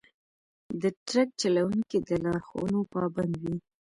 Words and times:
د 0.81 0.83
ټرک 1.07 1.29
چلوونکي 1.41 1.97
د 2.07 2.09
لارښوونو 2.25 2.79
پابند 2.93 3.33
وي. 3.41 3.55